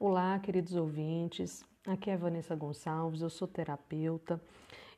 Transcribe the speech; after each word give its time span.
Olá, 0.00 0.38
queridos 0.38 0.76
ouvintes. 0.76 1.64
Aqui 1.84 2.08
é 2.08 2.16
Vanessa 2.16 2.54
Gonçalves, 2.54 3.20
eu 3.20 3.28
sou 3.28 3.48
terapeuta 3.48 4.40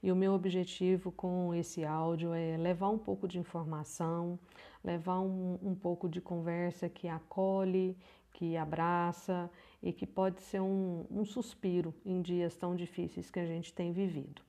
e 0.02 0.12
o 0.12 0.14
meu 0.14 0.34
objetivo 0.34 1.10
com 1.10 1.54
esse 1.54 1.86
áudio 1.86 2.34
é 2.34 2.58
levar 2.58 2.90
um 2.90 2.98
pouco 2.98 3.26
de 3.26 3.38
informação, 3.38 4.38
levar 4.84 5.20
um, 5.20 5.58
um 5.62 5.74
pouco 5.74 6.06
de 6.06 6.20
conversa 6.20 6.86
que 6.86 7.08
acolhe, 7.08 7.96
que 8.30 8.58
abraça 8.58 9.50
e 9.82 9.90
que 9.90 10.06
pode 10.06 10.42
ser 10.42 10.60
um, 10.60 11.06
um 11.10 11.24
suspiro 11.24 11.94
em 12.04 12.20
dias 12.20 12.54
tão 12.54 12.76
difíceis 12.76 13.30
que 13.30 13.40
a 13.40 13.46
gente 13.46 13.72
tem 13.72 13.92
vivido. 13.92 14.42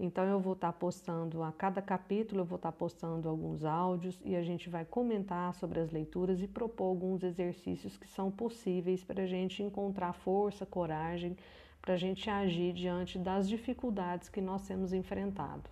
Então 0.00 0.24
eu 0.24 0.38
vou 0.38 0.52
estar 0.52 0.72
postando 0.72 1.42
a 1.42 1.50
cada 1.50 1.82
capítulo, 1.82 2.42
eu 2.42 2.44
vou 2.44 2.54
estar 2.56 2.70
postando 2.70 3.28
alguns 3.28 3.64
áudios 3.64 4.20
e 4.24 4.36
a 4.36 4.42
gente 4.42 4.70
vai 4.70 4.84
comentar 4.84 5.52
sobre 5.54 5.80
as 5.80 5.90
leituras 5.90 6.40
e 6.40 6.46
propor 6.46 6.84
alguns 6.84 7.24
exercícios 7.24 7.96
que 7.96 8.06
são 8.06 8.30
possíveis 8.30 9.02
para 9.02 9.24
a 9.24 9.26
gente 9.26 9.60
encontrar 9.60 10.12
força, 10.12 10.64
coragem, 10.64 11.36
para 11.82 11.94
a 11.94 11.96
gente 11.96 12.30
agir 12.30 12.72
diante 12.72 13.18
das 13.18 13.48
dificuldades 13.48 14.28
que 14.28 14.40
nós 14.40 14.64
temos 14.68 14.92
enfrentado. 14.92 15.68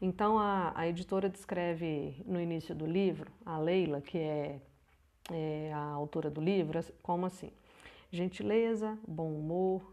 Então 0.00 0.38
a, 0.38 0.72
a 0.74 0.86
editora 0.86 1.28
descreve 1.28 2.22
no 2.24 2.40
início 2.40 2.72
do 2.72 2.86
livro, 2.86 3.32
a 3.44 3.58
Leila, 3.58 4.00
que 4.00 4.16
é, 4.16 4.60
é 5.30 5.72
a 5.74 5.82
autora 5.82 6.30
do 6.30 6.40
livro, 6.40 6.78
como 7.02 7.26
assim? 7.26 7.50
Gentileza, 8.12 8.96
bom 9.06 9.32
humor, 9.32 9.92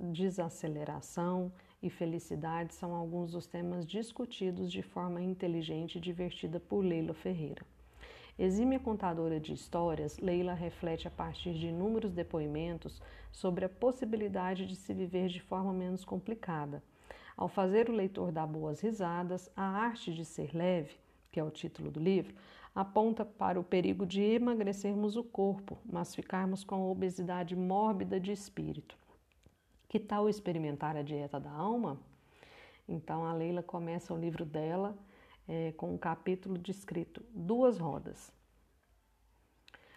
desaceleração, 0.00 1.52
e 1.84 1.90
felicidade 1.90 2.72
são 2.72 2.94
alguns 2.94 3.32
dos 3.32 3.46
temas 3.46 3.86
discutidos 3.86 4.72
de 4.72 4.80
forma 4.80 5.20
inteligente 5.20 5.98
e 5.98 6.00
divertida 6.00 6.58
por 6.58 6.82
Leila 6.82 7.12
Ferreira. 7.12 7.62
Exímia 8.38 8.80
contadora 8.80 9.38
de 9.38 9.52
histórias, 9.52 10.18
Leila 10.18 10.54
reflete 10.54 11.06
a 11.06 11.10
partir 11.10 11.52
de 11.52 11.66
inúmeros 11.66 12.14
depoimentos 12.14 13.02
sobre 13.30 13.66
a 13.66 13.68
possibilidade 13.68 14.66
de 14.66 14.74
se 14.74 14.94
viver 14.94 15.28
de 15.28 15.42
forma 15.42 15.74
menos 15.74 16.06
complicada. 16.06 16.82
Ao 17.36 17.48
fazer 17.48 17.90
o 17.90 17.92
leitor 17.92 18.32
dar 18.32 18.46
boas 18.46 18.80
risadas, 18.80 19.50
a 19.54 19.62
arte 19.62 20.14
de 20.14 20.24
ser 20.24 20.56
leve, 20.56 20.96
que 21.30 21.38
é 21.38 21.44
o 21.44 21.50
título 21.50 21.90
do 21.90 22.00
livro, 22.00 22.34
aponta 22.74 23.26
para 23.26 23.60
o 23.60 23.64
perigo 23.64 24.06
de 24.06 24.22
emagrecermos 24.22 25.16
o 25.16 25.22
corpo, 25.22 25.76
mas 25.84 26.14
ficarmos 26.14 26.64
com 26.64 26.76
a 26.76 26.90
obesidade 26.90 27.54
mórbida 27.54 28.18
de 28.18 28.32
espírito. 28.32 28.96
Que 29.88 29.98
tal 29.98 30.28
experimentar 30.28 30.96
a 30.96 31.02
dieta 31.02 31.38
da 31.38 31.50
alma? 31.50 31.98
Então 32.88 33.24
a 33.24 33.32
Leila 33.32 33.62
começa 33.62 34.12
o 34.12 34.18
livro 34.18 34.44
dela 34.44 34.96
é, 35.48 35.72
com 35.72 35.94
um 35.94 35.98
capítulo 35.98 36.58
descrito 36.58 37.24
Duas 37.34 37.78
Rodas. 37.78 38.32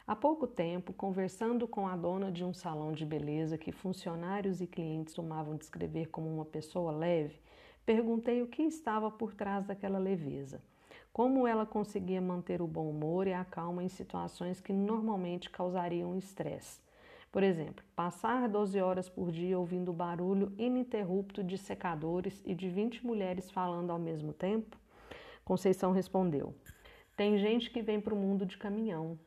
Há 0.05 0.15
pouco 0.15 0.47
tempo, 0.47 0.93
conversando 0.93 1.67
com 1.67 1.85
a 1.85 1.97
dona 1.97 2.31
de 2.31 2.41
um 2.41 2.53
salão 2.53 2.93
de 2.93 3.05
beleza 3.05 3.57
que 3.57 3.73
funcionários 3.73 4.61
e 4.61 4.67
clientes 4.67 5.13
tomavam 5.13 5.57
descrever 5.57 6.05
como 6.05 6.33
uma 6.33 6.45
pessoa 6.45 6.93
leve, 6.93 7.41
perguntei 7.85 8.41
o 8.41 8.47
que 8.47 8.63
estava 8.63 9.11
por 9.11 9.33
trás 9.33 9.65
daquela 9.65 9.99
leveza. 9.99 10.61
Como 11.11 11.45
ela 11.45 11.65
conseguia 11.65 12.21
manter 12.21 12.61
o 12.61 12.67
bom 12.67 12.89
humor 12.89 13.27
e 13.27 13.33
a 13.33 13.43
calma 13.43 13.83
em 13.83 13.89
situações 13.89 14.61
que 14.61 14.71
normalmente 14.71 15.49
causariam 15.49 16.15
estresse. 16.15 16.79
Por 17.37 17.43
exemplo, 17.43 17.85
passar 17.95 18.49
12 18.49 18.81
horas 18.81 19.07
por 19.07 19.31
dia 19.31 19.59
ouvindo 19.59 19.89
o 19.89 19.93
barulho 19.93 20.51
ininterrupto 20.57 21.43
de 21.43 21.55
secadores 21.55 22.41
e 22.43 22.55
de 22.55 22.67
20 22.67 23.05
mulheres 23.05 23.51
falando 23.51 23.91
ao 23.91 23.99
mesmo 23.99 24.33
tempo? 24.33 24.75
Conceição 25.45 25.91
respondeu: 25.91 26.55
Tem 27.15 27.37
gente 27.37 27.69
que 27.69 27.79
vem 27.79 28.01
para 28.01 28.15
o 28.15 28.17
mundo 28.17 28.43
de 28.43 28.57
caminhão 28.57 29.19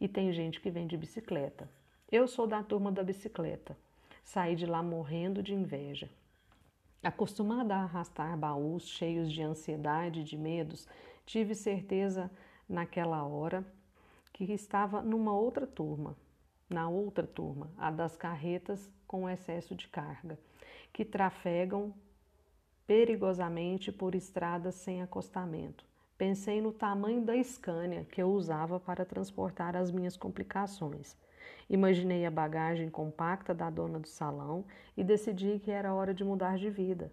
e 0.00 0.08
tem 0.08 0.32
gente 0.32 0.58
que 0.58 0.70
vem 0.70 0.86
de 0.86 0.96
bicicleta. 0.96 1.68
Eu 2.10 2.26
sou 2.26 2.46
da 2.46 2.62
turma 2.62 2.90
da 2.90 3.02
bicicleta. 3.02 3.76
Saí 4.24 4.56
de 4.56 4.64
lá 4.64 4.82
morrendo 4.82 5.42
de 5.42 5.52
inveja. 5.52 6.08
Acostumada 7.02 7.74
a 7.74 7.82
arrastar 7.82 8.38
baús 8.38 8.88
cheios 8.88 9.30
de 9.30 9.42
ansiedade 9.42 10.20
e 10.20 10.24
de 10.24 10.38
medos, 10.38 10.88
tive 11.26 11.54
certeza 11.54 12.30
naquela 12.66 13.22
hora 13.22 13.62
que 14.32 14.44
estava 14.44 15.02
numa 15.02 15.36
outra 15.36 15.66
turma, 15.66 16.16
na 16.70 16.88
outra 16.88 17.26
turma, 17.26 17.70
a 17.76 17.90
das 17.90 18.16
carretas 18.16 18.90
com 19.06 19.28
excesso 19.28 19.74
de 19.74 19.88
carga, 19.88 20.38
que 20.92 21.04
trafegam 21.04 21.92
perigosamente 22.86 23.92
por 23.92 24.14
estradas 24.14 24.76
sem 24.76 25.02
acostamento. 25.02 25.84
Pensei 26.16 26.60
no 26.60 26.72
tamanho 26.72 27.22
da 27.22 27.42
Scania 27.42 28.04
que 28.04 28.22
eu 28.22 28.30
usava 28.30 28.78
para 28.78 29.04
transportar 29.04 29.74
as 29.74 29.90
minhas 29.90 30.16
complicações. 30.16 31.16
Imaginei 31.68 32.26
a 32.26 32.30
bagagem 32.30 32.90
compacta 32.90 33.54
da 33.54 33.70
dona 33.70 33.98
do 33.98 34.08
salão 34.08 34.64
e 34.96 35.02
decidi 35.02 35.58
que 35.58 35.70
era 35.70 35.94
hora 35.94 36.12
de 36.12 36.24
mudar 36.24 36.58
de 36.58 36.68
vida. 36.68 37.12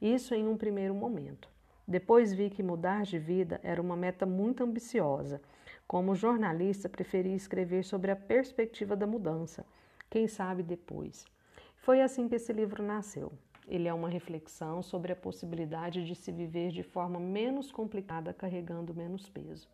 Isso 0.00 0.34
em 0.34 0.46
um 0.46 0.56
primeiro 0.56 0.94
momento. 0.94 1.48
Depois 1.86 2.32
vi 2.32 2.50
que 2.50 2.62
mudar 2.62 3.04
de 3.04 3.18
vida 3.18 3.60
era 3.62 3.80
uma 3.80 3.96
meta 3.96 4.26
muito 4.26 4.62
ambiciosa. 4.62 5.40
Como 5.88 6.14
jornalista, 6.14 6.86
preferi 6.86 7.34
escrever 7.34 7.82
sobre 7.82 8.10
a 8.10 8.16
perspectiva 8.16 8.94
da 8.94 9.06
mudança. 9.06 9.64
Quem 10.10 10.28
sabe 10.28 10.62
depois. 10.62 11.24
Foi 11.76 12.02
assim 12.02 12.28
que 12.28 12.34
esse 12.34 12.52
livro 12.52 12.82
nasceu. 12.82 13.32
Ele 13.66 13.88
é 13.88 13.94
uma 13.94 14.10
reflexão 14.10 14.82
sobre 14.82 15.12
a 15.12 15.16
possibilidade 15.16 16.04
de 16.04 16.14
se 16.14 16.30
viver 16.30 16.72
de 16.72 16.82
forma 16.82 17.18
menos 17.18 17.72
complicada, 17.72 18.34
carregando 18.34 18.94
menos 18.94 19.30
peso. 19.30 19.66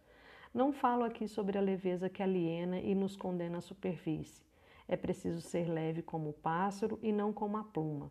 Não 0.55 0.73
falo 0.73 1.03
aqui 1.03 1.27
sobre 1.27 1.59
a 1.59 1.61
leveza 1.61 2.09
que 2.09 2.23
aliena 2.23 2.79
e 2.79 2.95
nos 2.95 3.17
condena 3.17 3.59
à 3.59 3.61
superfície. 3.61 4.41
É 4.87 4.97
preciso 4.97 5.41
ser 5.41 5.69
leve 5.69 6.01
como 6.01 6.31
o 6.31 6.33
pássaro 6.33 6.97
e 7.03 7.11
não 7.11 7.33
como 7.33 7.57
a 7.57 7.65
pluma, 7.65 8.09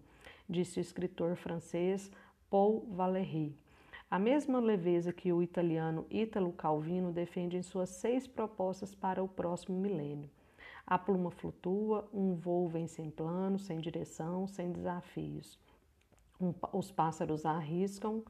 disse 0.50 0.78
o 0.78 0.81
escritor 0.81 1.38
francês 1.38 2.12
Paul 2.50 2.85
Valéry. 2.91 3.56
A 4.13 4.19
mesma 4.19 4.59
leveza 4.59 5.12
que 5.12 5.34
o 5.34 5.41
italiano 5.41 6.06
Italo 6.07 6.53
Calvino 6.53 7.12
defende 7.12 7.57
em 7.57 7.63
suas 7.63 7.90
seis 7.90 8.28
propostas 8.28 8.94
para 8.94 9.24
o 9.24 9.28
próximo 9.28 9.75
milênio. 9.75 10.29
A 10.85 11.00
pluma 11.00 11.31
flutua, 11.31 12.07
um 12.13 12.35
voo 12.35 12.68
vem 12.68 12.85
sem 12.85 13.09
plano, 13.09 13.57
sem 13.57 13.79
direção, 13.79 14.46
sem 14.46 14.72
desafios. 14.72 15.57
Um, 16.40 16.53
os 16.73 16.91
pássaros 16.91 17.44
arriscam, 17.44 18.23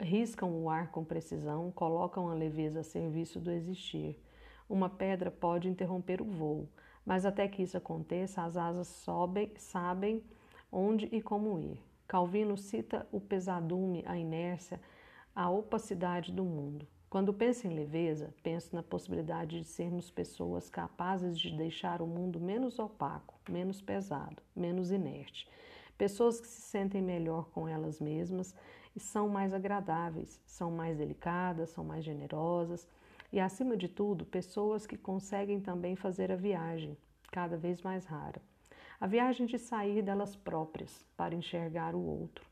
riscam 0.00 0.50
o 0.62 0.70
ar 0.70 0.90
com 0.90 1.04
precisão, 1.04 1.70
colocam 1.72 2.30
a 2.30 2.32
leveza 2.32 2.80
a 2.80 2.82
serviço 2.82 3.38
do 3.38 3.50
existir. 3.50 4.18
Uma 4.66 4.88
pedra 4.88 5.30
pode 5.30 5.68
interromper 5.68 6.22
o 6.22 6.24
voo, 6.24 6.70
mas 7.04 7.26
até 7.26 7.46
que 7.46 7.62
isso 7.62 7.76
aconteça, 7.76 8.44
as 8.44 8.56
asas 8.56 8.86
sobem, 8.86 9.52
sabem 9.58 10.22
onde 10.72 11.06
e 11.12 11.20
como 11.20 11.60
ir. 11.60 11.78
Calvino 12.06 12.56
cita 12.56 13.06
o 13.12 13.20
pesadume, 13.20 14.02
a 14.06 14.16
inércia, 14.16 14.80
a 15.38 15.48
opacidade 15.48 16.32
do 16.32 16.42
mundo. 16.42 16.84
Quando 17.08 17.32
penso 17.32 17.64
em 17.68 17.70
leveza, 17.70 18.34
penso 18.42 18.74
na 18.74 18.82
possibilidade 18.82 19.60
de 19.60 19.64
sermos 19.64 20.10
pessoas 20.10 20.68
capazes 20.68 21.38
de 21.38 21.56
deixar 21.56 22.02
o 22.02 22.08
mundo 22.08 22.40
menos 22.40 22.80
opaco, 22.80 23.38
menos 23.48 23.80
pesado, 23.80 24.42
menos 24.54 24.90
inerte. 24.90 25.48
Pessoas 25.96 26.40
que 26.40 26.48
se 26.48 26.60
sentem 26.62 27.00
melhor 27.00 27.50
com 27.50 27.68
elas 27.68 28.00
mesmas 28.00 28.52
e 28.96 28.98
são 28.98 29.28
mais 29.28 29.54
agradáveis, 29.54 30.40
são 30.44 30.72
mais 30.72 30.98
delicadas, 30.98 31.70
são 31.70 31.84
mais 31.84 32.04
generosas 32.04 32.88
e, 33.32 33.38
acima 33.38 33.76
de 33.76 33.86
tudo, 33.86 34.26
pessoas 34.26 34.88
que 34.88 34.98
conseguem 34.98 35.60
também 35.60 35.94
fazer 35.94 36.32
a 36.32 36.36
viagem, 36.36 36.98
cada 37.30 37.56
vez 37.56 37.80
mais 37.80 38.04
rara. 38.04 38.42
A 39.00 39.06
viagem 39.06 39.46
de 39.46 39.56
sair 39.56 40.02
delas 40.02 40.34
próprias 40.34 41.06
para 41.16 41.32
enxergar 41.32 41.94
o 41.94 42.04
outro 42.04 42.44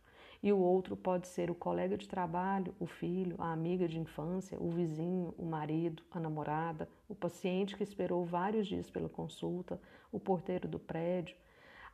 e 0.42 0.52
o 0.52 0.58
outro 0.58 0.96
pode 0.96 1.28
ser 1.28 1.50
o 1.50 1.54
colega 1.54 1.96
de 1.96 2.08
trabalho, 2.08 2.74
o 2.78 2.86
filho, 2.86 3.36
a 3.38 3.52
amiga 3.52 3.88
de 3.88 3.98
infância, 3.98 4.58
o 4.60 4.70
vizinho, 4.70 5.34
o 5.38 5.44
marido, 5.44 6.02
a 6.10 6.20
namorada, 6.20 6.88
o 7.08 7.14
paciente 7.14 7.76
que 7.76 7.82
esperou 7.82 8.24
vários 8.24 8.66
dias 8.66 8.90
pela 8.90 9.08
consulta, 9.08 9.80
o 10.12 10.20
porteiro 10.20 10.68
do 10.68 10.78
prédio. 10.78 11.36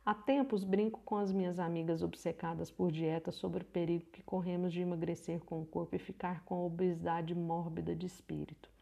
Há 0.05 0.13
tempos 0.13 0.63
brinco 0.63 0.99
com 1.05 1.15
as 1.15 1.31
minhas 1.31 1.59
amigas 1.59 2.03
obcecadas 2.03 2.69
por 2.69 2.91
dieta 2.91 3.31
sobre 3.31 3.63
o 3.63 3.65
perigo 3.65 4.05
que 4.11 4.21
corremos 4.21 4.73
de 4.73 4.81
emagrecer 4.81 5.39
com 5.41 5.61
o 5.61 5.65
corpo 5.65 5.95
e 5.95 5.99
ficar 5.99 6.43
com 6.43 6.55
a 6.55 6.65
obesidade 6.65 7.33
mórbida 7.33 7.95
de 7.95 8.05
espírito. 8.05 8.72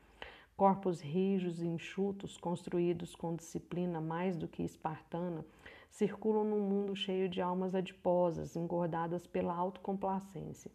Corpos 0.61 1.01
rijos 1.01 1.59
e 1.59 1.65
enxutos, 1.65 2.37
construídos 2.37 3.15
com 3.15 3.35
disciplina 3.35 3.99
mais 3.99 4.37
do 4.37 4.47
que 4.47 4.61
espartana, 4.61 5.43
circulam 5.89 6.43
num 6.43 6.59
mundo 6.59 6.95
cheio 6.95 7.27
de 7.27 7.41
almas 7.41 7.73
adiposas, 7.73 8.55
engordadas 8.55 9.25
pela 9.25 9.55
autocomplacência. 9.55 10.69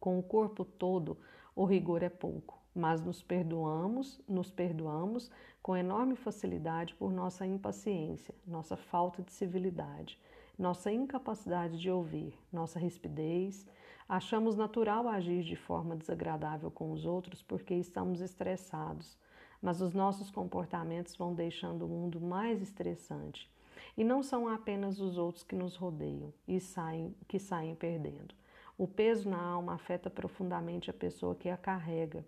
Com 0.00 0.18
o 0.18 0.22
corpo 0.22 0.64
todo, 0.64 1.18
o 1.54 1.66
rigor 1.66 2.02
é 2.02 2.08
pouco, 2.08 2.58
mas 2.74 3.02
nos 3.02 3.22
perdoamos, 3.22 4.18
nos 4.26 4.50
perdoamos 4.50 5.30
com 5.60 5.76
enorme 5.76 6.16
facilidade 6.16 6.94
por 6.94 7.12
nossa 7.12 7.46
impaciência, 7.46 8.34
nossa 8.46 8.78
falta 8.78 9.22
de 9.22 9.30
civilidade, 9.30 10.18
nossa 10.58 10.90
incapacidade 10.90 11.78
de 11.78 11.90
ouvir, 11.90 12.32
nossa 12.50 12.78
rispidez, 12.78 13.66
Achamos 14.08 14.56
natural 14.56 15.08
agir 15.08 15.42
de 15.42 15.56
forma 15.56 15.96
desagradável 15.96 16.70
com 16.70 16.92
os 16.92 17.04
outros 17.04 17.42
porque 17.42 17.74
estamos 17.74 18.20
estressados, 18.20 19.18
mas 19.60 19.80
os 19.80 19.92
nossos 19.92 20.30
comportamentos 20.30 21.16
vão 21.16 21.34
deixando 21.34 21.84
o 21.84 21.88
mundo 21.88 22.20
mais 22.20 22.62
estressante. 22.62 23.50
E 23.96 24.04
não 24.04 24.22
são 24.22 24.46
apenas 24.46 25.00
os 25.00 25.18
outros 25.18 25.42
que 25.42 25.56
nos 25.56 25.74
rodeiam 25.74 26.32
e 26.46 26.60
saem, 26.60 27.16
que 27.26 27.40
saem 27.40 27.74
perdendo. 27.74 28.32
O 28.78 28.86
peso 28.86 29.28
na 29.28 29.42
alma 29.42 29.74
afeta 29.74 30.08
profundamente 30.08 30.88
a 30.88 30.94
pessoa 30.94 31.34
que 31.34 31.48
a 31.48 31.56
carrega, 31.56 32.24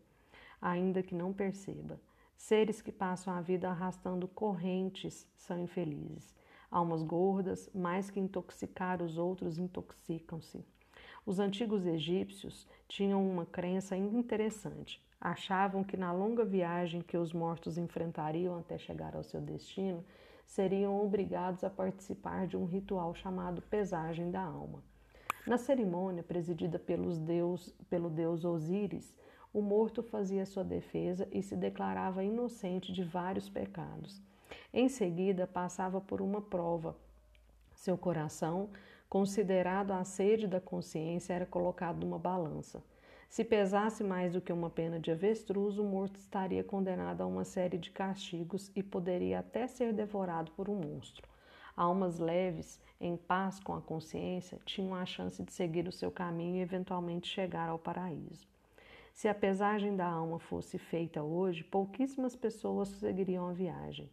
ainda 0.60 1.00
que 1.00 1.14
não 1.14 1.32
perceba. 1.32 2.00
Seres 2.36 2.82
que 2.82 2.90
passam 2.90 3.32
a 3.32 3.40
vida 3.40 3.68
arrastando 3.68 4.26
correntes 4.26 5.28
são 5.36 5.58
infelizes. 5.60 6.34
Almas 6.68 7.04
gordas, 7.04 7.70
mais 7.72 8.10
que 8.10 8.18
intoxicar 8.18 9.00
os 9.00 9.16
outros, 9.16 9.58
intoxicam-se. 9.58 10.64
Os 11.28 11.38
antigos 11.38 11.84
egípcios 11.84 12.66
tinham 12.88 13.22
uma 13.28 13.44
crença 13.44 13.94
interessante. 13.94 14.98
Achavam 15.20 15.84
que 15.84 15.94
na 15.94 16.10
longa 16.10 16.42
viagem 16.42 17.02
que 17.02 17.18
os 17.18 17.34
mortos 17.34 17.76
enfrentariam 17.76 18.58
até 18.58 18.78
chegar 18.78 19.14
ao 19.14 19.22
seu 19.22 19.38
destino, 19.38 20.02
seriam 20.46 20.98
obrigados 21.04 21.62
a 21.62 21.68
participar 21.68 22.46
de 22.46 22.56
um 22.56 22.64
ritual 22.64 23.14
chamado 23.14 23.60
pesagem 23.60 24.30
da 24.30 24.40
alma. 24.40 24.82
Na 25.46 25.58
cerimônia, 25.58 26.22
presidida 26.22 26.78
pelos 26.78 27.18
deus, 27.18 27.74
pelo 27.90 28.08
deus 28.08 28.46
Osíris, 28.46 29.14
o 29.52 29.60
morto 29.60 30.02
fazia 30.02 30.46
sua 30.46 30.64
defesa 30.64 31.28
e 31.30 31.42
se 31.42 31.54
declarava 31.54 32.24
inocente 32.24 32.90
de 32.90 33.04
vários 33.04 33.50
pecados. 33.50 34.18
Em 34.72 34.88
seguida, 34.88 35.46
passava 35.46 36.00
por 36.00 36.22
uma 36.22 36.40
prova. 36.40 36.96
Seu 37.74 37.98
coração, 37.98 38.70
considerado 39.08 39.92
a 39.92 40.04
sede 40.04 40.46
da 40.46 40.60
consciência, 40.60 41.32
era 41.32 41.46
colocado 41.46 42.04
numa 42.04 42.18
balança. 42.18 42.82
Se 43.28 43.44
pesasse 43.44 44.02
mais 44.02 44.32
do 44.32 44.40
que 44.40 44.52
uma 44.52 44.70
pena 44.70 44.98
de 44.98 45.10
avestruz, 45.10 45.78
o 45.78 45.84
morto 45.84 46.16
estaria 46.16 46.64
condenado 46.64 47.20
a 47.20 47.26
uma 47.26 47.44
série 47.44 47.76
de 47.76 47.90
castigos 47.90 48.70
e 48.74 48.82
poderia 48.82 49.40
até 49.40 49.66
ser 49.66 49.92
devorado 49.92 50.50
por 50.52 50.68
um 50.68 50.76
monstro. 50.76 51.28
Almas 51.76 52.18
leves, 52.18 52.80
em 53.00 53.16
paz 53.16 53.60
com 53.60 53.74
a 53.74 53.80
consciência, 53.80 54.58
tinham 54.64 54.94
a 54.94 55.04
chance 55.04 55.42
de 55.42 55.52
seguir 55.52 55.86
o 55.86 55.92
seu 55.92 56.10
caminho 56.10 56.56
e 56.56 56.60
eventualmente 56.60 57.28
chegar 57.28 57.68
ao 57.68 57.78
paraíso. 57.78 58.48
Se 59.14 59.28
a 59.28 59.34
pesagem 59.34 59.94
da 59.94 60.06
alma 60.06 60.38
fosse 60.38 60.78
feita 60.78 61.22
hoje, 61.22 61.62
pouquíssimas 61.64 62.34
pessoas 62.34 62.88
seguiriam 62.88 63.48
a 63.48 63.52
viagem. 63.52 64.08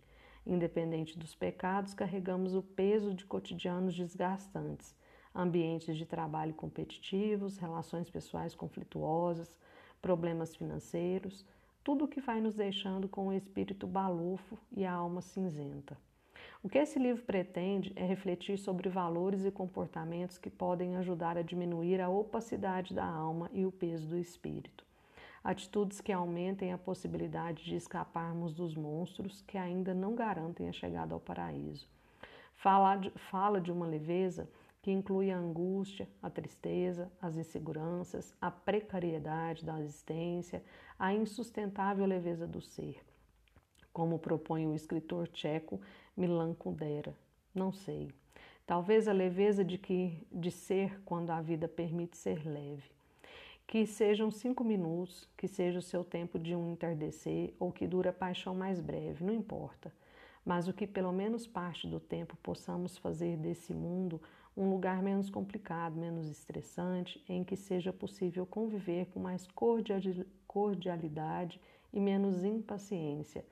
Independente 0.46 1.18
dos 1.18 1.34
pecados, 1.34 1.94
carregamos 1.94 2.54
o 2.54 2.62
peso 2.62 3.14
de 3.14 3.26
cotidianos 3.26 3.96
desgastantes 3.96 4.96
ambientes 5.36 5.98
de 5.98 6.06
trabalho 6.06 6.54
competitivos, 6.54 7.58
relações 7.58 8.10
pessoais 8.10 8.56
conflituosas, 8.56 9.58
problemas 10.02 10.56
financeiros, 10.56 11.46
tudo 11.84 12.06
o 12.06 12.08
que 12.08 12.22
vai 12.22 12.40
nos 12.40 12.56
deixando 12.56 13.10
com 13.10 13.28
o 13.28 13.34
espírito 13.34 13.86
balufo 13.86 14.58
e 14.72 14.86
a 14.86 14.94
alma 14.94 15.22
cinzenta. 15.22 15.98
O 16.64 16.70
que 16.70 16.80
esse 16.80 16.98
livro 16.98 17.24
pretende 17.24 17.92
é 17.96 18.06
refletir 18.06 18.58
sobre 18.58 18.90
valores 18.90 19.46
e 19.46 19.52
comportamentos 19.52 20.38
que 20.38 20.50
podem 20.50 20.96
ajudar 20.96 21.38
a 21.38 21.44
diminuir 21.44 22.02
a 22.02 22.10
opacidade 22.10 22.94
da 22.94 23.06
alma 23.06 23.50
e 23.54 23.66
o 23.66 23.72
peso 23.72 24.08
do 24.08 24.18
espírito. 24.18 24.84
Atitudes 25.46 26.02
que 26.02 26.12
aumentem 26.12 26.74
a 26.74 26.78
possibilidade 26.78 27.64
de 27.66 27.76
escaparmos 27.76 28.52
dos 28.52 28.76
monstros 28.76 29.44
que 29.44 29.60
ainda 29.60 29.94
não 29.94 30.16
garantem 30.16 30.68
a 30.68 30.74
chegada 30.74 31.14
ao 31.14 31.20
paraíso. 31.20 31.88
Fala 32.56 32.96
de, 32.96 33.12
fala 33.12 33.62
de 33.62 33.72
uma 33.72 33.86
leveza 33.86 34.50
que 34.82 34.90
inclui 34.90 35.30
a 35.30 35.38
angústia, 35.38 36.10
a 36.20 36.32
tristeza, 36.32 37.12
as 37.22 37.38
inseguranças, 37.38 38.34
a 38.42 38.50
precariedade 38.50 39.64
da 39.64 39.80
existência, 39.80 40.64
a 40.98 41.14
insustentável 41.14 42.08
leveza 42.08 42.48
do 42.48 42.60
ser, 42.60 43.00
como 43.94 44.18
propõe 44.18 44.66
o 44.66 44.74
escritor 44.74 45.28
tcheco 45.28 45.80
Milan 46.18 46.56
Kundera. 46.56 47.16
Não 47.54 47.72
sei. 47.72 48.10
Talvez 48.66 49.08
a 49.08 49.14
leveza 49.14 49.64
de 49.64 49.78
que 49.78 50.26
de 50.32 50.50
ser 50.50 51.00
quando 51.04 51.30
a 51.30 51.40
vida 51.40 51.68
permite 51.68 52.18
ser 52.18 52.44
leve. 52.48 52.95
Que 53.68 53.86
sejam 53.88 54.30
cinco 54.30 54.64
minutos, 54.64 55.28
que 55.36 55.48
seja 55.48 55.80
o 55.80 55.82
seu 55.82 56.04
tempo 56.04 56.38
de 56.38 56.56
um 56.56 56.72
entardecer 56.72 57.54
ou 57.60 57.72
que 57.72 57.88
dure 57.88 58.08
a 58.08 58.14
paixão 58.14 58.54
mais 58.54 58.80
breve, 58.80 59.24
não 59.24 59.34
importa. 59.34 59.92
Mas 60.46 60.68
o 60.68 60.74
que 60.74 60.86
pelo 60.86 61.12
menos 61.12 61.48
parte 61.48 61.88
do 61.88 62.00
tempo 62.00 62.38
possamos 62.44 62.98
fazer 62.98 63.36
desse 63.38 63.74
mundo 63.74 64.22
um 64.56 64.70
lugar 64.70 65.02
menos 65.02 65.30
complicado, 65.30 65.98
menos 65.98 66.30
estressante, 66.30 67.24
em 67.28 67.44
que 67.44 67.58
seja 67.58 67.92
possível 67.92 68.46
conviver 68.46 69.08
com 69.08 69.20
mais 69.20 69.48
cordialidade 70.48 71.60
e 71.92 72.00
menos 72.00 72.44
impaciência, 72.44 73.44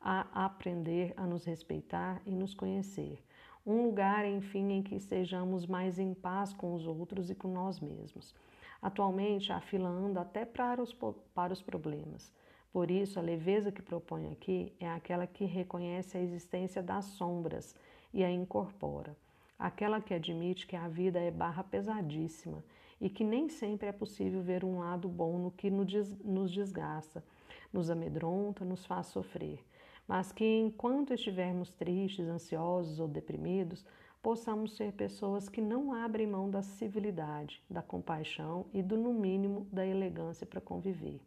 a 0.00 0.44
aprender 0.44 1.12
a 1.16 1.26
nos 1.26 1.44
respeitar 1.44 2.22
e 2.24 2.30
nos 2.30 2.54
conhecer. 2.54 3.22
Um 3.66 3.82
lugar, 3.82 4.24
enfim, 4.24 4.72
em 4.72 4.82
que 4.82 4.94
estejamos 4.94 5.66
mais 5.66 5.98
em 5.98 6.14
paz 6.14 6.52
com 6.52 6.72
os 6.72 6.86
outros 6.86 7.28
e 7.30 7.34
com 7.34 7.48
nós 7.48 7.80
mesmos. 7.80 8.32
Atualmente, 8.80 9.52
a 9.52 9.60
fila 9.60 9.88
anda 9.88 10.20
até 10.20 10.44
para 10.44 10.82
os, 10.82 10.94
para 11.34 11.52
os 11.52 11.62
problemas. 11.62 12.32
Por 12.72 12.90
isso, 12.90 13.18
a 13.18 13.22
leveza 13.22 13.72
que 13.72 13.82
proponho 13.82 14.32
aqui 14.32 14.72
é 14.78 14.88
aquela 14.88 15.26
que 15.26 15.44
reconhece 15.44 16.16
a 16.16 16.20
existência 16.20 16.82
das 16.82 17.06
sombras 17.06 17.74
e 18.12 18.22
a 18.22 18.30
incorpora 18.30 19.16
aquela 19.58 20.00
que 20.00 20.14
admite 20.14 20.66
que 20.66 20.76
a 20.76 20.88
vida 20.88 21.18
é 21.18 21.30
barra 21.30 21.64
pesadíssima 21.64 22.62
e 23.00 23.08
que 23.08 23.24
nem 23.24 23.48
sempre 23.48 23.88
é 23.88 23.92
possível 23.92 24.42
ver 24.42 24.64
um 24.64 24.78
lado 24.78 25.08
bom 25.08 25.38
no 25.38 25.50
que 25.50 25.70
nos 25.70 26.52
desgasta, 26.52 27.24
nos 27.72 27.90
amedronta, 27.90 28.64
nos 28.64 28.84
faz 28.86 29.06
sofrer, 29.06 29.64
mas 30.06 30.32
que 30.32 30.44
enquanto 30.44 31.12
estivermos 31.12 31.74
tristes, 31.74 32.26
ansiosos 32.26 33.00
ou 33.00 33.08
deprimidos, 33.08 33.84
possamos 34.26 34.74
ser 34.74 34.90
pessoas 34.90 35.48
que 35.48 35.60
não 35.60 35.92
abrem 35.92 36.26
mão 36.26 36.50
da 36.50 36.60
civilidade, 36.60 37.62
da 37.70 37.80
compaixão 37.80 38.66
e 38.74 38.82
do, 38.82 38.96
no 38.96 39.14
mínimo, 39.14 39.68
da 39.70 39.86
elegância 39.86 40.44
para 40.44 40.60
conviver. 40.60 41.20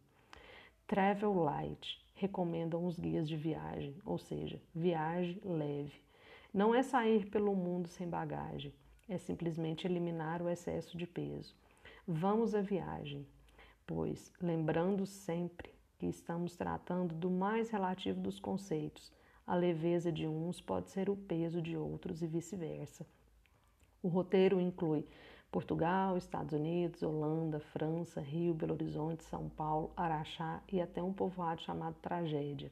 Travel 0.86 1.34
Light 1.34 2.06
recomendam 2.14 2.86
os 2.86 3.00
guias 3.00 3.26
de 3.30 3.38
viagem, 3.38 3.96
ou 4.04 4.18
seja, 4.18 4.62
viagem 4.76 5.40
leve 5.46 5.94
não 6.54 6.76
é 6.76 6.84
sair 6.84 7.30
pelo 7.30 7.56
mundo 7.56 7.88
sem 7.88 8.06
bagagem, 8.06 8.74
é 9.08 9.18
simplesmente 9.18 9.88
eliminar 9.88 10.42
o 10.42 10.50
excesso 10.50 10.98
de 10.98 11.08
peso. 11.08 11.56
Vamos 12.06 12.54
à 12.54 12.60
viagem, 12.60 13.26
pois, 13.88 14.30
lembrando 14.42 15.06
sempre 15.06 15.70
que 15.98 16.06
estamos 16.06 16.58
tratando 16.58 17.16
do 17.16 17.32
mais 17.32 17.70
relativo 17.70 18.20
dos 18.20 18.42
conceitos, 18.42 19.10
a 19.50 19.56
leveza 19.56 20.12
de 20.12 20.28
uns 20.28 20.62
pode 20.62 20.92
ser 20.92 21.10
o 21.10 21.16
peso 21.16 21.60
de 21.60 21.76
outros 21.76 22.22
e 22.22 22.28
vice-versa. 22.28 23.04
O 24.04 24.08
roteiro 24.08 24.62
inclui 24.62 25.04
Portugal, 25.52 26.16
Estados 26.16 26.54
Unidos, 26.54 27.02
Holanda, 27.02 27.60
França, 27.60 28.22
Rio, 28.22 28.54
Belo 28.54 28.74
Horizonte, 28.74 29.24
São 29.24 29.50
Paulo, 29.50 29.92
Araxá 29.98 30.62
e 30.72 30.80
até 30.80 31.02
um 31.02 31.12
povoado 31.12 31.64
chamado 31.64 31.96
Tragédia. 32.00 32.72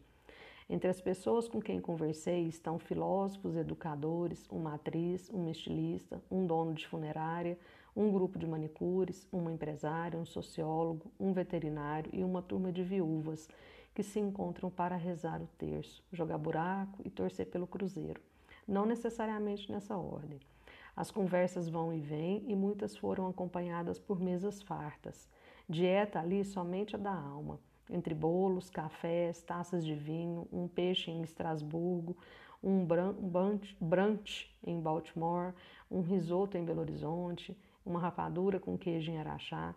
Entre 0.69 0.88
as 0.88 1.01
pessoas 1.01 1.48
com 1.48 1.60
quem 1.60 1.81
conversei 1.81 2.43
estão 2.48 2.77
filósofos, 2.77 3.55
educadores, 3.55 4.46
uma 4.48 4.75
atriz, 4.75 5.31
um 5.34 5.50
estilista, 5.50 6.22
um 6.29 6.46
dono 6.46 6.75
de 6.75 6.86
funerária, 6.86 7.57
um 7.96 8.12
grupo 8.12 8.38
de 8.38 8.46
manicures, 8.46 9.27
uma 9.31 9.51
empresária, 9.51 10.19
um 10.19 10.25
sociólogo, 10.27 11.12
um 11.19 11.34
veterinário 11.34 12.12
e 12.13 12.24
uma 12.24 12.43
turma 12.43 12.72
de 12.72 12.84
viúvas 12.84 13.50
que 13.98 14.04
se 14.04 14.20
encontram 14.20 14.70
para 14.70 14.96
rezar 14.96 15.42
o 15.42 15.48
terço, 15.58 16.04
jogar 16.13 16.38
buraco 16.38 17.01
e 17.04 17.10
torcer 17.10 17.48
pelo 17.48 17.66
cruzeiro. 17.66 18.22
Não 18.68 18.86
necessariamente 18.86 19.72
nessa 19.72 19.98
ordem. 19.98 20.39
As 20.96 21.10
conversas 21.10 21.68
vão 21.68 21.92
e 21.92 22.00
vêm 22.00 22.44
e 22.48 22.56
muitas 22.56 22.96
foram 22.96 23.27
acompanhadas 23.27 23.98
por 23.98 24.20
mesas 24.20 24.62
fartas. 24.62 25.27
Dieta 25.68 26.20
ali 26.20 26.46
somente 26.46 26.96
a 26.96 27.00
da 27.00 27.12
alma 27.12 27.60
entre 27.89 28.13
bolos, 28.13 28.70
cafés, 28.70 29.42
taças 29.42 29.84
de 29.84 29.96
vinho, 29.96 30.48
um 30.54 30.68
peixe 30.68 31.10
em 31.10 31.24
Estrasburgo, 31.24 32.16
um 32.62 32.86
brunch, 33.82 34.56
em 34.63 34.80
Baltimore, 34.80 35.56
um 35.89 36.01
risoto 36.01 36.56
em 36.56 36.63
Belo 36.63 36.82
Horizonte, 36.82 37.58
uma 37.84 38.00
rapadura 38.00 38.60
com 38.60 38.77
queijo 38.77 39.10
em 39.10 39.18
Araxá. 39.18 39.74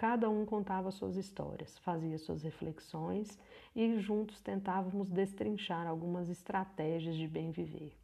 Cada 0.00 0.30
um 0.30 0.46
contava 0.46 0.90
suas 0.90 1.14
histórias, 1.14 1.76
fazia 1.80 2.16
suas 2.16 2.42
reflexões 2.42 3.38
e 3.76 3.98
juntos 3.98 4.40
tentávamos 4.40 5.10
destrinchar 5.10 5.86
algumas 5.86 6.30
estratégias 6.30 7.14
de 7.16 7.28
bem 7.28 7.50
viver. 7.50 7.94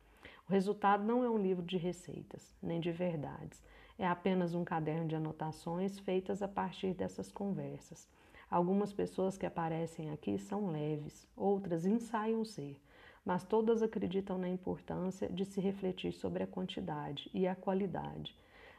O 0.46 0.52
resultado 0.52 1.02
não 1.02 1.24
é 1.24 1.30
um 1.30 1.38
livro 1.38 1.64
de 1.64 1.78
receitas, 1.78 2.54
nem 2.62 2.80
de 2.80 2.92
verdades. 2.92 3.62
É 3.98 4.06
apenas 4.06 4.52
um 4.52 4.62
caderno 4.62 5.08
de 5.08 5.16
anotações 5.16 5.98
feitas 5.98 6.42
a 6.42 6.48
partir 6.48 6.92
dessas 6.92 7.32
conversas. 7.32 8.06
Algumas 8.50 8.92
pessoas 8.92 9.38
que 9.38 9.46
aparecem 9.46 10.10
aqui 10.10 10.38
são 10.38 10.70
leves, 10.70 11.26
outras 11.34 11.86
ensaiam 11.86 12.44
ser, 12.44 12.78
mas 13.24 13.42
todas 13.42 13.82
acreditam 13.82 14.36
na 14.36 14.50
importância 14.50 15.30
de 15.30 15.46
se 15.46 15.62
refletir 15.62 16.12
sobre 16.12 16.42
a 16.42 16.46
quantidade 16.46 17.30
e 17.32 17.48
a 17.48 17.56
qualidade 17.56 18.36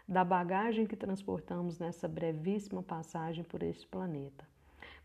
da 0.07 0.23
bagagem 0.23 0.85
que 0.85 0.95
transportamos 0.95 1.77
nessa 1.79 2.07
brevíssima 2.07 2.81
passagem 2.81 3.43
por 3.43 3.61
este 3.61 3.85
planeta. 3.85 4.45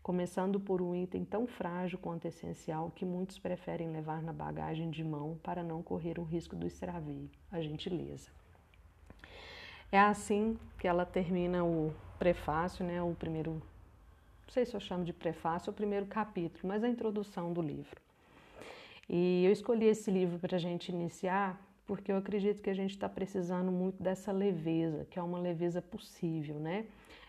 começando 0.03 0.59
por 0.59 0.81
um 0.81 0.93
item 0.93 1.23
tão 1.23 1.47
frágil 1.47 1.97
quanto 1.97 2.25
essencial 2.27 2.91
que 2.93 3.05
muitos 3.05 3.39
preferem 3.39 3.89
levar 3.89 4.21
na 4.21 4.33
bagagem 4.33 4.91
de 4.91 5.01
mão 5.01 5.39
para 5.41 5.63
não 5.63 5.81
correr 5.81 6.19
o 6.19 6.23
risco 6.23 6.57
do 6.57 6.67
extravio, 6.67 7.29
a 7.49 7.61
gentileza. 7.61 8.29
É 9.89 9.97
assim 9.97 10.59
que 10.77 10.89
ela 10.89 11.05
termina 11.05 11.63
o 11.63 11.93
prefácio, 12.19 12.85
né, 12.85 13.01
o 13.01 13.15
primeiro, 13.15 13.53
não 13.53 14.49
sei 14.49 14.65
se 14.65 14.75
eu 14.75 14.79
chamo 14.81 15.05
de 15.05 15.13
prefácio, 15.13 15.71
o 15.71 15.73
primeiro 15.73 16.05
capítulo, 16.05 16.67
mas 16.67 16.83
a 16.83 16.89
introdução 16.89 17.53
do 17.53 17.61
livro. 17.61 18.01
E 19.07 19.45
eu 19.45 19.53
escolhi 19.53 19.85
esse 19.85 20.11
livro 20.11 20.37
para 20.37 20.57
a 20.57 20.59
gente 20.59 20.91
iniciar 20.91 21.61
porque 21.85 22.11
eu 22.11 22.17
acredito 22.17 22.61
que 22.61 22.69
a 22.69 22.73
gente 22.73 22.91
está 22.91 23.09
precisando 23.09 23.71
muito 23.71 24.01
dessa 24.01 24.31
leveza, 24.31 25.05
que 25.09 25.19
é 25.19 25.23
uma 25.23 25.39
leveza 25.39 25.81
possível, 25.81 26.59
né? 26.59 26.85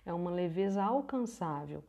É 0.06 0.12
uma 0.12 0.30
leveza 0.30 0.82
alcançável. 0.82 1.82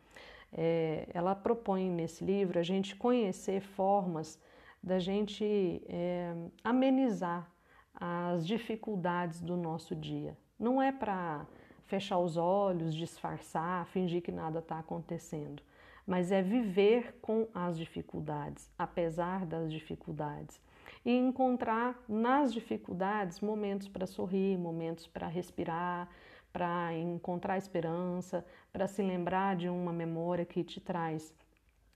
É, 0.52 1.08
ela 1.14 1.36
propõe 1.36 1.90
nesse 1.90 2.24
livro 2.24 2.58
a 2.58 2.64
gente 2.64 2.96
conhecer 2.96 3.62
formas 3.62 4.40
da 4.82 5.00
gente 5.00 5.82
é, 5.88 6.34
amenizar 6.64 7.52
as 7.94 8.46
dificuldades 8.46 9.42
do 9.42 9.58
nosso 9.58 9.96
dia. 9.96 10.38
Não 10.60 10.82
é 10.82 10.92
para 10.92 11.46
fechar 11.86 12.20
os 12.20 12.38
olhos, 12.38 12.96
disfarçar, 12.96 13.86
fingir 13.88 14.22
que 14.22 14.32
nada 14.32 14.60
está 14.60 14.80
acontecendo, 14.80 15.62
mas 16.06 16.32
é 16.32 16.42
viver 16.42 17.18
com 17.22 17.48
as 17.54 17.78
dificuldades, 17.78 18.72
apesar 18.78 19.46
das 19.46 19.72
dificuldades 19.72 20.60
e 21.04 21.12
encontrar 21.12 22.04
nas 22.08 22.54
dificuldades 22.54 23.40
momentos 23.40 23.88
para 23.88 24.06
sorrir, 24.06 24.58
momentos 24.58 25.08
para 25.08 25.28
respirar, 25.28 26.10
para 26.54 26.94
encontrar 26.94 27.58
esperança, 27.58 28.46
para 28.72 28.88
se 28.88 29.02
lembrar 29.02 29.56
de 29.56 29.68
uma 29.68 29.92
memória 29.92 30.46
que 30.46 30.64
te 30.64 30.80
traz 30.80 31.34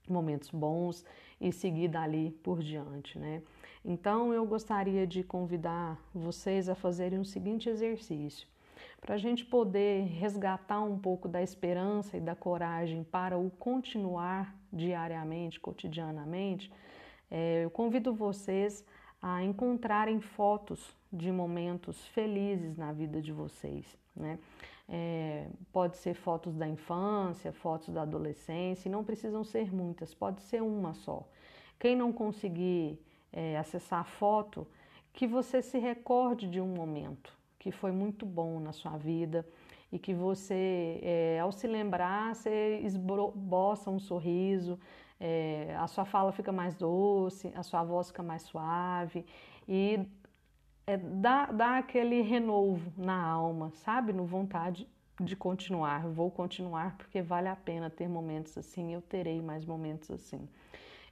momentos 0.08 0.50
bons 0.50 1.04
e 1.40 1.52
seguir 1.52 1.88
dali 1.88 2.30
por 2.42 2.60
diante, 2.60 3.18
né? 3.18 3.42
Então 3.84 4.34
eu 4.34 4.44
gostaria 4.44 5.06
de 5.06 5.22
convidar 5.22 5.98
vocês 6.14 6.68
a 6.68 6.74
fazerem 6.74 7.18
o 7.18 7.24
seguinte 7.24 7.68
exercício. 7.68 8.46
Para 9.00 9.14
a 9.14 9.18
gente 9.18 9.44
poder 9.44 10.04
resgatar 10.04 10.80
um 10.82 10.98
pouco 10.98 11.26
da 11.26 11.42
esperança 11.42 12.18
e 12.18 12.20
da 12.20 12.34
coragem 12.34 13.02
para 13.02 13.38
o 13.38 13.50
continuar 13.50 14.54
diariamente, 14.70 15.58
cotidianamente, 15.58 16.70
é, 17.30 17.64
eu 17.64 17.70
convido 17.70 18.12
vocês 18.12 18.84
a 19.20 19.42
encontrarem 19.42 20.20
fotos 20.20 20.96
de 21.12 21.30
momentos 21.30 22.06
felizes 22.08 22.76
na 22.76 22.92
vida 22.92 23.20
de 23.20 23.32
vocês. 23.32 23.84
Né? 24.14 24.38
É, 24.88 25.46
pode 25.72 25.96
ser 25.96 26.14
fotos 26.14 26.54
da 26.56 26.66
infância, 26.66 27.52
fotos 27.52 27.90
da 27.90 28.02
adolescência, 28.02 28.90
não 28.90 29.04
precisam 29.04 29.44
ser 29.44 29.72
muitas, 29.72 30.14
pode 30.14 30.42
ser 30.42 30.62
uma 30.62 30.94
só. 30.94 31.26
Quem 31.78 31.94
não 31.94 32.12
conseguir 32.12 32.98
é, 33.32 33.56
acessar 33.56 34.00
a 34.00 34.04
foto, 34.04 34.66
que 35.12 35.26
você 35.26 35.62
se 35.62 35.78
recorde 35.78 36.48
de 36.48 36.60
um 36.60 36.68
momento 36.68 37.38
que 37.58 37.70
foi 37.70 37.92
muito 37.92 38.24
bom 38.24 38.58
na 38.58 38.72
sua 38.72 38.96
vida 38.96 39.46
e 39.92 39.98
que 39.98 40.14
você, 40.14 40.98
é, 41.02 41.38
ao 41.40 41.52
se 41.52 41.66
lembrar, 41.66 42.34
você 42.34 42.80
esboça 42.82 43.90
um 43.90 43.98
sorriso, 43.98 44.78
é, 45.20 45.76
a 45.78 45.86
sua 45.86 46.06
fala 46.06 46.32
fica 46.32 46.50
mais 46.50 46.74
doce, 46.74 47.52
a 47.54 47.62
sua 47.62 47.84
voz 47.84 48.08
fica 48.08 48.22
mais 48.22 48.42
suave 48.42 49.26
e 49.68 50.00
é, 50.86 50.96
dá, 50.96 51.46
dá 51.46 51.78
aquele 51.78 52.22
renovo 52.22 52.90
na 52.96 53.22
alma, 53.22 53.70
sabe? 53.74 54.12
No 54.12 54.24
vontade 54.24 54.88
de 55.20 55.36
continuar. 55.36 56.08
Vou 56.08 56.30
continuar 56.30 56.96
porque 56.96 57.20
vale 57.20 57.48
a 57.48 57.56
pena 57.56 57.90
ter 57.90 58.08
momentos 58.08 58.56
assim, 58.56 58.94
eu 58.94 59.02
terei 59.02 59.42
mais 59.42 59.66
momentos 59.66 60.10
assim. 60.10 60.48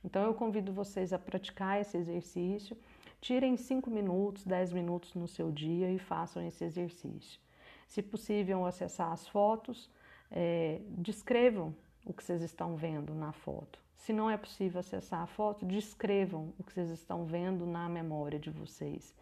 Então 0.02 0.24
eu 0.24 0.32
convido 0.32 0.72
vocês 0.72 1.12
a 1.12 1.18
praticar 1.18 1.80
esse 1.80 1.96
exercício. 1.96 2.76
Tirem 3.20 3.56
5 3.56 3.90
minutos, 3.90 4.44
10 4.44 4.72
minutos 4.72 5.14
no 5.14 5.28
seu 5.28 5.50
dia 5.50 5.90
e 5.90 5.98
façam 5.98 6.42
esse 6.46 6.64
exercício. 6.64 7.40
Se 7.86 8.00
possível, 8.00 8.64
acessar 8.64 9.12
as 9.12 9.26
fotos, 9.28 9.90
é, 10.30 10.80
descrevam 10.88 11.74
o 12.06 12.12
que 12.12 12.22
vocês 12.22 12.42
estão 12.42 12.76
vendo 12.76 13.14
na 13.14 13.32
foto. 13.32 13.78
Se 13.98 14.12
não 14.12 14.30
é 14.30 14.36
possível 14.36 14.80
acessar 14.80 15.20
a 15.20 15.26
foto, 15.26 15.66
descrevam 15.66 16.54
o 16.58 16.64
que 16.64 16.72
vocês 16.72 16.88
estão 16.90 17.26
vendo 17.26 17.66
na 17.66 17.88
memória 17.88 18.38
de 18.38 18.48
vocês. 18.48 19.14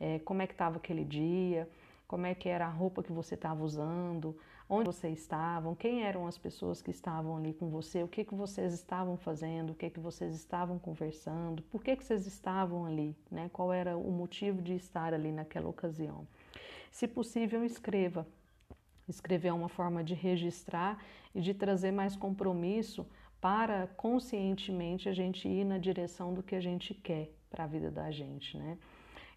É, 0.00 0.20
como 0.20 0.40
é 0.40 0.46
que 0.46 0.54
estava 0.54 0.78
aquele 0.78 1.04
dia, 1.04 1.68
como 2.08 2.24
é 2.24 2.34
que 2.34 2.48
era 2.48 2.66
a 2.66 2.70
roupa 2.70 3.02
que 3.02 3.12
você 3.12 3.34
estava 3.34 3.62
usando, 3.62 4.34
onde 4.68 4.86
vocês 4.86 5.18
estavam, 5.18 5.74
quem 5.74 6.02
eram 6.04 6.26
as 6.26 6.38
pessoas 6.38 6.80
que 6.80 6.90
estavam 6.90 7.36
ali 7.36 7.52
com 7.52 7.68
você, 7.68 8.02
o 8.02 8.08
que, 8.08 8.24
que 8.24 8.34
vocês 8.34 8.72
estavam 8.72 9.16
fazendo, 9.16 9.70
o 9.70 9.74
que, 9.74 9.90
que 9.90 10.00
vocês 10.00 10.34
estavam 10.34 10.78
conversando, 10.78 11.62
por 11.64 11.82
que, 11.82 11.96
que 11.96 12.04
vocês 12.04 12.26
estavam 12.26 12.86
ali, 12.86 13.14
né? 13.30 13.50
qual 13.52 13.72
era 13.72 13.96
o 13.96 14.10
motivo 14.10 14.62
de 14.62 14.74
estar 14.74 15.12
ali 15.12 15.30
naquela 15.30 15.68
ocasião. 15.68 16.26
Se 16.90 17.06
possível, 17.06 17.64
escreva. 17.64 18.26
Escrever 19.08 19.48
é 19.48 19.52
uma 19.52 19.68
forma 19.68 20.02
de 20.02 20.14
registrar 20.14 21.02
e 21.34 21.40
de 21.40 21.52
trazer 21.52 21.90
mais 21.90 22.14
compromisso 22.14 23.06
para 23.42 23.88
conscientemente 23.96 25.08
a 25.08 25.12
gente 25.12 25.48
ir 25.48 25.64
na 25.64 25.76
direção 25.76 26.32
do 26.32 26.44
que 26.44 26.54
a 26.54 26.60
gente 26.60 26.94
quer 26.94 27.34
para 27.50 27.64
a 27.64 27.66
vida 27.66 27.90
da 27.90 28.08
gente, 28.10 28.56
né? 28.56 28.78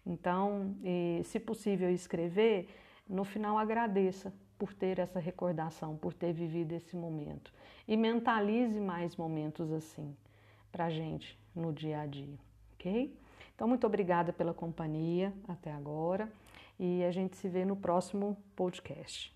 Então, 0.06 0.76
se 1.24 1.40
possível 1.40 1.90
escrever, 1.90 2.68
no 3.08 3.24
final 3.24 3.58
agradeça 3.58 4.32
por 4.56 4.72
ter 4.72 5.00
essa 5.00 5.18
recordação, 5.18 5.96
por 5.96 6.14
ter 6.14 6.32
vivido 6.32 6.72
esse 6.72 6.96
momento 6.96 7.52
e 7.86 7.96
mentalize 7.96 8.80
mais 8.80 9.16
momentos 9.16 9.72
assim 9.72 10.16
para 10.70 10.84
a 10.84 10.90
gente 10.90 11.36
no 11.52 11.72
dia 11.72 12.00
a 12.00 12.06
dia, 12.06 12.38
ok? 12.74 13.12
Então, 13.56 13.66
muito 13.66 13.86
obrigada 13.88 14.32
pela 14.32 14.54
companhia 14.54 15.32
até 15.48 15.72
agora 15.72 16.30
e 16.78 17.02
a 17.02 17.10
gente 17.10 17.36
se 17.36 17.48
vê 17.48 17.64
no 17.64 17.74
próximo 17.74 18.36
podcast. 18.54 19.35